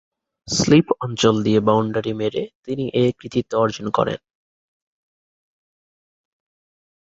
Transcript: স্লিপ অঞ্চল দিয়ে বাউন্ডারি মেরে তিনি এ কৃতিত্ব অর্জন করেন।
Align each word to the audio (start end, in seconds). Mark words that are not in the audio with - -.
স্লিপ 0.47 0.87
অঞ্চল 1.01 1.35
দিয়ে 1.43 1.59
বাউন্ডারি 1.59 2.13
মেরে 2.13 2.43
তিনি 2.65 2.83
এ 2.93 3.05
কৃতিত্ব 3.19 3.51
অর্জন 3.55 3.87
করেন। 3.97 4.19